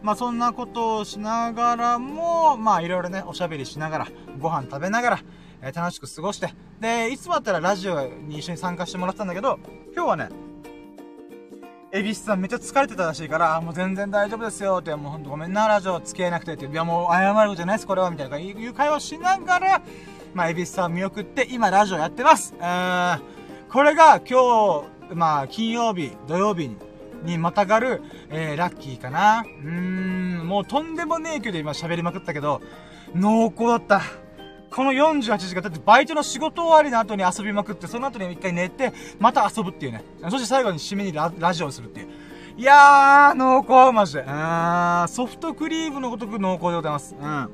[0.01, 4.07] まあそんなことをしながらも、まあいろいろね、おしゃべりしながら、
[4.39, 5.19] ご飯食べながら、
[5.61, 6.53] えー、楽しく過ごして。
[6.79, 9.59] で、いつもだったらラジオに一緒に参加してもらってたんだけど、
[9.95, 10.29] 今日はね、
[11.91, 19.81] エビスさんめっちゃ疲れてたらしいから、もう全然大丈夫ですよって、もうほんとごめんな、ラジオ付き合えなくてって、いやもう謝ることじゃないです、これは、みたいないう会話をしながら、
[20.33, 22.55] まあ、エビスさん見送って、今ラジオやってます。
[22.57, 23.21] うーん。
[23.71, 26.77] これが今日、まあ、金曜日、土曜日に、
[27.23, 29.45] にまたがる、えー、ラッキーかな。
[29.45, 29.69] うー
[30.43, 32.61] ん、もうとんでもねえけど今喋りまくったけど、
[33.15, 34.01] 濃厚だった。
[34.71, 40.03] この48時間、だってバイトの仕事終わりの後に遊びまくって、その後に一回寝て、また遊ぶっていうね。
[40.23, 42.07] そして最後に締めにララジオをするっていう。
[42.57, 44.25] いやー、濃厚、マジで。
[44.27, 47.15] あ、ソフトクリームのごとく濃厚でございます。
[47.19, 47.43] うん。
[47.45, 47.49] っ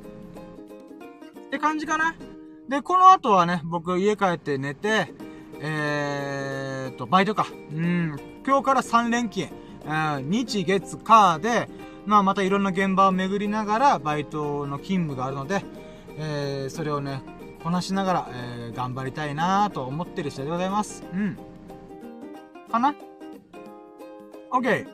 [1.52, 2.16] て感じかな。
[2.70, 5.14] で、この後はね、僕家帰って寝て、
[5.62, 7.48] えーと、バイトか。
[7.74, 8.18] うん。
[8.46, 9.50] 今日から3連勤。
[9.86, 11.68] うん、日、月、火で、
[12.06, 15.64] まあまたいろんな現場を巡りながら、バイトの勤務があるので、
[16.18, 17.22] えー、それをね、
[17.64, 21.04] こなしながら、えー、頑張りたいなと思ってる次第でございます。
[21.14, 21.38] うん。
[22.72, 22.96] かな
[24.52, 24.88] ?OK。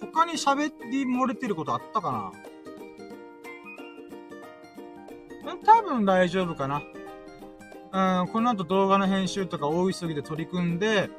[0.00, 2.32] 他に喋り漏れてることあったかな？
[5.64, 6.82] 多分大丈夫かな。
[7.92, 11.10] うん、この後動画の編集とか大急ぎで取り組んで、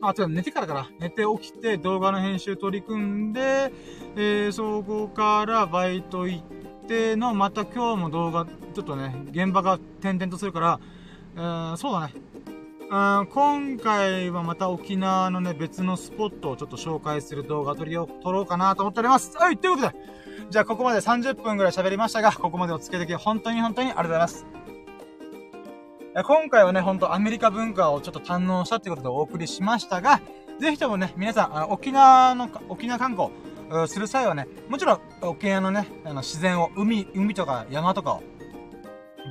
[0.00, 0.90] あ、違う、寝てからかな。
[1.00, 3.72] 寝て起きて動画の編集取り組んで、
[4.16, 10.80] えー、そこからバイト行っての、また今日も動画、ちょっとね、現場が転々とするから、
[11.36, 12.14] えー、そうだね。
[12.90, 19.36] うん、今回はまた沖縄のね、別のスポットをちょっと紹介する動画撮りを撮ろうかなと思っております。
[19.36, 19.94] はい、ということで、
[20.50, 24.57] じゃあここまで30分ぐらい喋りましたが、ここまでお付き合いでき本当に本当にありがとうございます。
[26.14, 30.20] 今回はね、ほんとアメリカ文化をちょっと堪能したっていうことでお送りしましたが、
[30.58, 33.30] ぜひともね、皆さん、あの沖縄の、沖縄観光、
[33.86, 38.22] する際はね、もちろん沖縄のね、あの自然を、海、海とか山とかを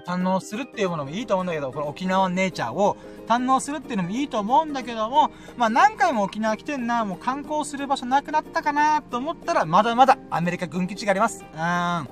[0.05, 2.95] 堪能するっていうものもいいと思うんだけど、この沖縄ネイチャーを
[3.27, 11.43] 堪能するっていうのもいいと思うんだけども、まあ何回も沖縄来てんな、もう観光する場所なくなったかなと思ったら、まだまだアメリカ軍基地があります。
[11.51, 12.07] うん。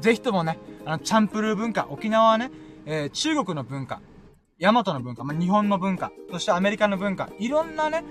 [0.00, 2.50] ぜひともね、あの、チャンプルー文化、沖縄はね、
[2.86, 4.00] えー、中国の文化、
[4.58, 8.04] 大和の文化、まあ、日本の文化、そしてアメリカの文化、いろんなね、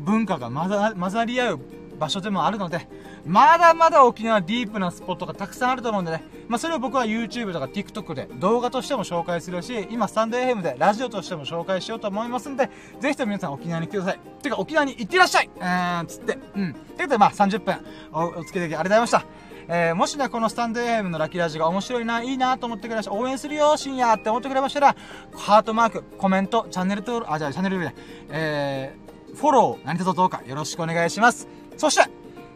[0.00, 1.60] 文化が混ざ混ざり合う
[1.98, 2.88] 場所でもあるので、
[3.26, 14.20] まだまだ沖縄ディープなスポットがたくさんあると思うんでね、まあ、それを僕は YouTube とか TikTok で動画としても紹介するし、今スタンド FM でラジオとしても紹介しようと思いますんで、ぜひとも皆さん沖縄に来てください。
[14.42, 15.50] てか沖縄に行ってらっしゃい
[16.00, 16.38] うん、つって。
[16.56, 16.72] うん。
[16.72, 17.76] ということでまあ30分
[18.12, 19.49] お、お付き合いありがとうございました。
[19.72, 23.12] えー、もしね、このスタンド FM のラッキーラジが面白いな、いいなと思ってくれました。
[23.12, 24.96] 応援するよ、深夜って思ってくれましたら、
[25.32, 27.94] ハートマーク、コメント、チャンネル登録、あ、じゃあチャンネルで、
[28.30, 31.46] えー、フォロー、何卒どうかよろしくお願いします。
[31.76, 32.10] そして、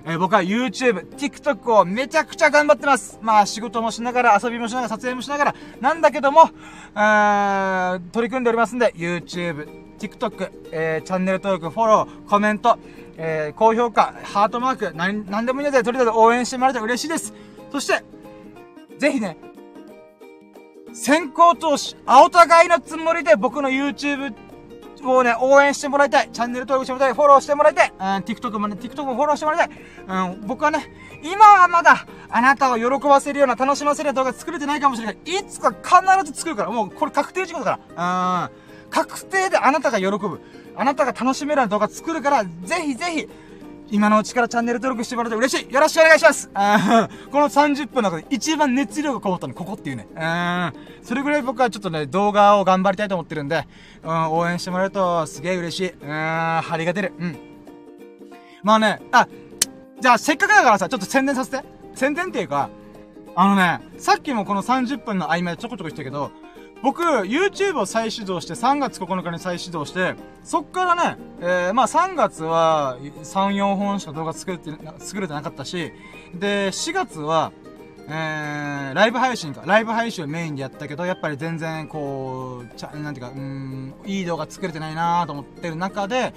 [0.06, 3.16] えー、僕は YouTube、TikTok をめちゃくちゃ頑張ってます。
[3.22, 9.68] まあ仕事もしながら、遊びもしながら、撮影もしながら、なんだけども、ー取り組んでおりますんで、YouTube、
[10.00, 12.76] TikTok、えー、チャンネル登録、フォロー、コメント、
[13.16, 17.32] えー、高評価、ハートマーク、なん、なんでもいいので、とりあえず応援してもらえたら嬉しいです。
[17.70, 18.04] そして、
[18.98, 19.36] ぜひね、
[20.92, 24.34] 先行投資、青互いのつもりで僕の YouTube
[25.02, 26.30] をね、応援してもらいたい。
[26.32, 27.14] チャンネル登録してもらいたい。
[27.14, 27.90] フォローしてもらいたい。
[27.90, 29.78] うん、TikTok もね、TikTok もフォローしてもらいたい。
[30.30, 30.90] うん、僕はね、
[31.22, 35.18] 今はまだ、あなたを喜ばせるような、楽しませるような動画作れてないかもしれない。
[35.24, 36.70] いつか必ず作るから。
[36.70, 38.44] もう、これ確定事項だから。
[38.44, 38.64] うん。
[38.90, 40.40] 確定であなたが喜ぶ。
[40.76, 42.50] あなたが楽しめる動画作るから、ぜ
[42.84, 43.28] ひぜひ、
[43.90, 50.08] 今のうちからチャンネル登録してもらうと嬉しいよろしくお願いしますあ この30分の中で一番熱量がこもったのここっていうね。
[50.16, 50.72] うん。
[51.02, 53.68] それぐらい僕はちょっとね、動画を頑張りたいと思ってるんで、
[54.02, 55.90] うん、応援してもらえるとすげえ嬉しい。
[55.90, 57.12] うん、張りが出る。
[57.18, 57.38] うん。
[58.62, 59.28] まあね、あ、
[60.00, 61.62] じゃあせっかくだからさ、ちょっと宣伝させて。
[61.94, 62.70] 宣伝っていうか、
[63.36, 66.30] あのね、さっきもこの30分の合間でちょこちょこ言ったけど、
[66.84, 75.92] 僕、YouTube を再始動して、3月9日に再始動して、そっからね、えー、まあ3月は3、4本しか動画作れて、作れてなかったし、
[76.34, 77.52] で、4月は、
[78.06, 79.62] えー、ライブ配信か。
[79.64, 86.34] ライブ配信をメインでやったけど、やっぱり全然、こう、ちゃ、なんていうか、うん、いい動画作れてないなーと思ってる中で、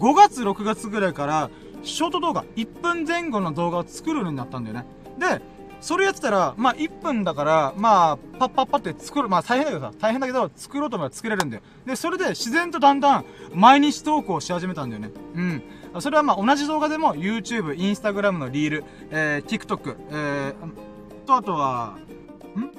[0.00, 1.50] 5月、6月ぐらいから、
[1.84, 4.86] ショート動画、1分前後の動画を作るようになったんだよね。
[5.20, 5.40] で、
[5.84, 11.62] それやってたら、まあ、1分だから、まあ、パッパッパって作る、まあ、大変だけどさ、大変だけど、作ろうと思えば作れるんだよ。
[11.84, 15.10] で、それで自然とだんだん、毎日投稿し始めたんだよね。
[15.34, 15.62] うん。
[16.00, 21.98] それはまあ、同じ動画でも、YouTube、Instagram のリール、えー、TikTok、えー、と、あとは、
[22.56, 22.70] ん？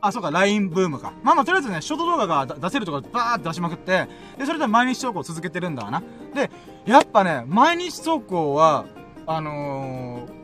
[0.00, 1.12] あ、そうか、LINE ブームか。
[1.22, 4.08] まあまあ、とりあえずね、ショート動画が出せるとかバーって出しまくって、
[4.38, 6.02] で、それで毎日投稿続けてるんだわな。
[6.34, 6.50] で、
[6.84, 8.86] やっぱね、毎日投稿は、
[9.28, 10.39] あのー、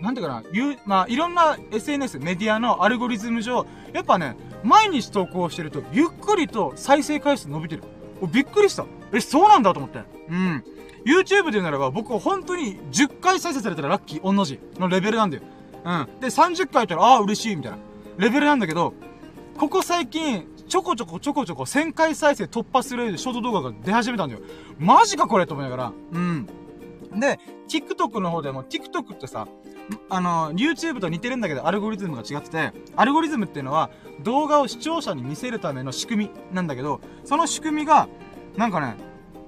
[0.00, 7.82] なんていうかな、言う、まあ、いろんな SNS、メディアのアルゴリズム上、やっぱね、毎日投稿してると、ゆっくりと再生回数伸びてる。
[8.32, 8.86] びっくりした。
[9.12, 10.00] え、そうなんだと思って。
[10.28, 10.64] うん。
[11.04, 15.42] YouTube で言うならば、僕は本当に10回再生されたらラッキー、同じのレベルなんだよ。
[15.84, 16.20] うん。
[16.20, 17.78] で、30回やったら、ああ、嬉しい、みたいな。
[18.18, 18.92] レベルなんだけど、
[19.56, 24.40] ここ最近、ちょこちょこちょこちょこ1000回再生突破するショート動画が出始めたんだよ。
[24.78, 25.92] マジかこれと思いながら。
[26.12, 26.46] うん。
[27.14, 29.46] で、TikTok の方でも、TikTok ってさ、
[30.08, 33.90] あの、YouTube と似てるんだけど、アルゴリズムが違ってて、アルゴリズムっていうのは、
[34.22, 38.08] 動画を視聴者に見せるための仕組みなんだけど、その仕組みが、
[38.56, 38.96] なんかね、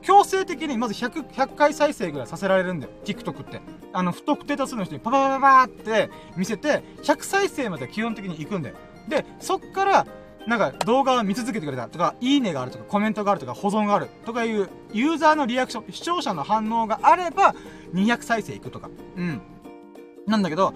[0.03, 2.93] 強制的にまず100、100回再生ぐらいさせられるんだよ。
[3.05, 3.61] TikTok って。
[3.93, 8.77] あの、不特定多数の人にパパパパパって見せて、100再生まで基本的に行くんだよ。
[9.09, 10.07] で、そっから、
[10.47, 17.55] なんか動画を見続けてくれたとか、いいねがあるとか、コメントがあるとか、保存があるとかいうユーザーのリアクション、視聴者の反応があれば、
[17.93, 18.89] 200再生いくとか。
[19.17, 19.43] うん。
[20.29, 20.75] なんだけど、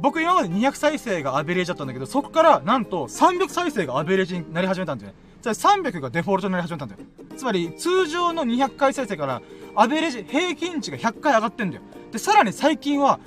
[0.00, 5.16] 僕今まで200再生がアベレージだったんだけど、そこからなんと300再生がアベレージになり始めたんだよね。
[5.42, 7.00] じゃあ300がデフォルトになり始めたんだよ。
[7.36, 9.42] つまり、通常の200回再生から、
[9.74, 11.82] アベレージ、平均値が100回上がってんだよ。
[12.10, 13.20] で、さらに最近は、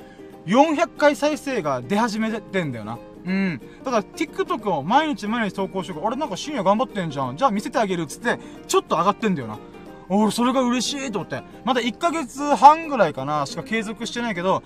[0.45, 2.97] 400回再生が出始めてんだよな。
[3.25, 3.61] うん。
[3.83, 7.37] だから TikTok を毎日毎日投稿してる俺なんか深夜頑張ってんじゃん。
[7.37, 9.59] じゃあ見せてあげるっつって、ちょっと上がってんだよな。
[10.09, 11.43] 俺、それが嬉しいと思って。
[11.65, 14.63] まだ1ヶ月半ぐらいかな、しか継続してないけど、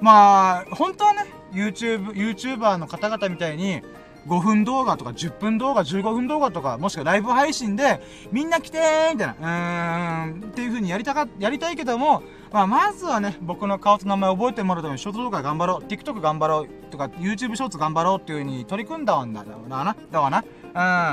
[0.00, 3.82] まあ、本当はね、YouTube、YouTuber の方々みたいに、
[4.26, 8.00] 5分動画とか10分動画、15分動画とか、もしくはライブ配信で、
[8.32, 20.44] みんな来てーみたいな、うーん、っていう風にやりたか、やりたいけども、まあ、まずはね、僕の顔と名前覚えてもらうために、ショート動画頑張ろう、TikTok 頑張ろう、とか、YouTube ショーツ頑張ろうっていう風に取り組んだわんだ、だな、だわな。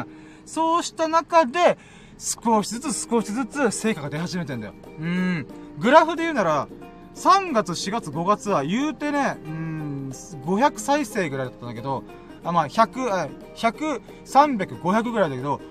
[0.05, 0.11] うん。
[0.45, 1.77] そうした中で、
[2.17, 4.73] 少しずつ少しずつ成果が出始めてんだよ。
[4.99, 5.47] うん。
[5.79, 6.67] グラフで言うなら、
[7.15, 12.03] 3月、4月、5月は言うてね、うん、500再生ぐらいだったんだけど、
[12.43, 15.61] あまあ、100、100、300、500ぐらいだけど、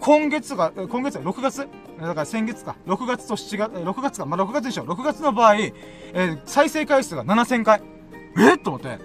[0.00, 1.68] 今月が、今月は6月？
[2.00, 2.76] だから先月か。
[2.86, 4.26] 6月と7月、6月か。
[4.26, 4.84] まあ、6月でしょ。
[4.84, 7.82] 6月の場合、えー、再生回数が7000回。
[8.36, 8.58] え？
[8.58, 8.98] と思って。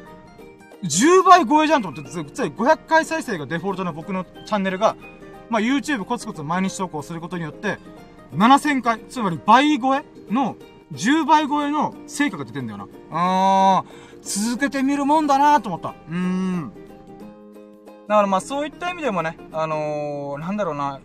[0.83, 4.95] 10倍超えじゃんと思って、つい500回再生がデフォルトの僕のチャンネルが、
[5.49, 7.77] まあ、YouTube コツコツ毎日投稿することによって、
[8.33, 10.55] 7000回、つまり倍超えの、
[10.93, 12.87] 10倍超えの成果が出てんだよな。
[13.11, 15.89] あー、続けてみるもんだなと思った。
[15.89, 16.71] うーん。
[18.07, 20.99] だからまあそういった意味でもね、あのー、なんだろうな、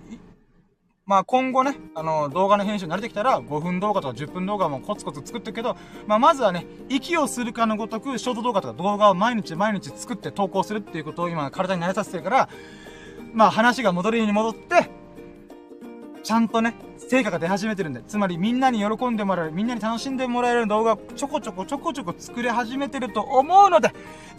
[1.05, 5.77] まあ今後ね、あのー、動画の編集に慣れてきたら、5分動画とか10分動画もコツコツ作ってるけど、
[6.07, 12.49] まあまずはね、息をするかのごとく、ショート動画とか動画を毎日毎日作って投稿するっていうことを今体に慣れさせてるから、
[13.35, 14.89] まあ話が戻りに戻って、
[16.25, 16.75] ちゃんとね、
[17.09, 23.91] 成果が出始めてるんで、つまりみんなに喜んでもらえる、みんなに楽しんでもらえる動画をちょこちょこちょこちょこ作り始めてると思うので、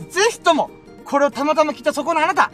[0.10, 0.72] ぜひとも、
[1.06, 2.52] これをたまたま来たそこのあなた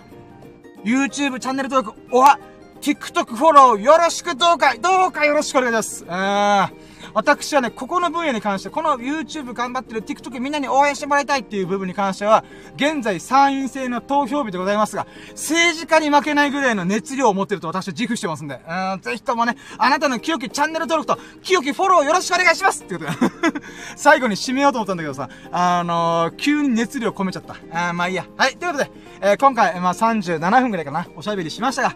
[0.83, 2.39] !YouTube チャンネル登録、おは
[2.81, 6.03] TikTok フォローよろしくどうか、どうかよろしくお願いします。
[6.03, 6.90] うー。
[7.13, 12.43] 私はね、ここの分野に関して、この YouTube 頑張ってる TikTok みんなに応援してもらいたいっていう部分に関しては、
[12.75, 23.17] 現在参院制の投票日でございますが、政治家に負けないぐらいの熱量を持ってると私は自負してますんで、うん、ぜひともね、あなたの清きチャンネル登録と、清きフォローよろしくお願いしますってことで、
[23.95, 27.55] 最後に締めようと思ったんだけどさ、あのー、急に熱量込めちゃった。
[27.89, 28.25] あまあいいや。
[28.37, 28.91] はい、ということで、
[29.21, 31.95] えー、今回、まあ37分くらいかな、おしゃべりしましたが、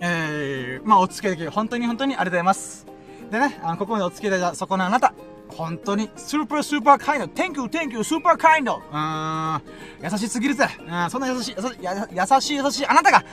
[0.00, 2.95] えー、まあ、お付き合いでき本当に本当にありがとうございます。
[3.30, 5.12] でね、あの、ここまでお付き合いたそこのあなた、
[5.48, 8.82] 本当に、スーパースーパーカインド、Thank you, thank you, スーパーカインド。
[8.92, 9.62] うん、
[10.02, 10.68] 優しすぎるぜ。
[10.80, 13.24] うん、そんな優しい、優しい、優しい優しいあなたが、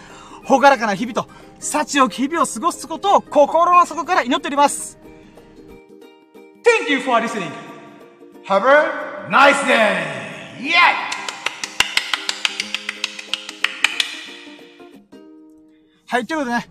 [0.46, 1.28] ほがらかな日々と、
[1.60, 4.98] 幸よき日々を過ごすことを心の底から祈っております。
[6.64, 7.52] Thank you for listening.
[8.46, 10.24] Have a nice day!
[10.60, 11.14] Yeah!
[16.08, 16.70] はい、ということでね、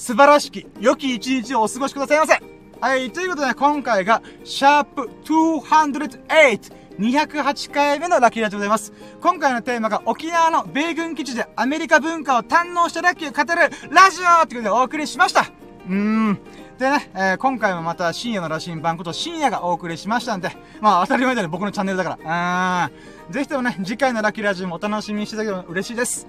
[0.00, 2.42] 素晴らしき、良き一日をお過ごしくださいませ。
[2.80, 8.94] はい、ということで、今回が、シャープ208、208回目のラッキーラジオでございます。
[9.20, 13.60] 今回のテーマが沖縄の米軍基地でアメリカ文化を堪能したラッキーを語る
[13.94, 15.42] ラジオということでお送りしました。
[15.86, 16.38] うーん。
[16.78, 20.48] でね、えー、今回もまた深夜の羅針盤こと深夜がお送りしましたんで、
[20.80, 22.88] まあ当たり前だね、僕のチャンネルだから。
[22.88, 23.32] うーん。
[23.34, 26.26] ぜひともね、次回のラッキーラジオもお楽しみにしていただければ嬉しいです。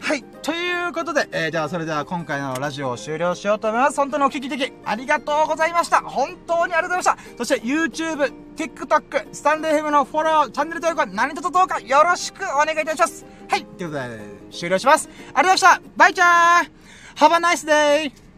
[0.00, 0.24] はい。
[0.42, 3.96] ということで、えー、じゃあそれでは今回のラジオを終了しようと思います。
[3.96, 5.98] 本当にお聞き的ありがとうございました。
[6.00, 7.38] 本当にありがとうございました。
[7.38, 13.26] そして YouTube、TikTok、スタンデー FM のフォロー、チャンネル登録は何卒どうかよろしくお願いいたします。
[13.48, 13.64] はい。
[13.64, 14.18] ということで、
[14.50, 15.08] 終了します。
[15.08, 15.82] ありがとうございました。
[15.96, 16.68] バイチャー
[17.16, 18.29] !Have a nice day!